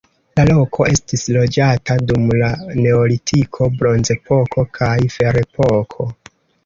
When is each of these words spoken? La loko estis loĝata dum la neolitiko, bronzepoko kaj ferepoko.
La 0.37 0.43
loko 0.49 0.85
estis 0.93 1.25
loĝata 1.35 1.97
dum 2.11 2.25
la 2.43 2.49
neolitiko, 2.79 3.67
bronzepoko 3.83 4.65
kaj 4.79 4.93
ferepoko. 5.17 6.09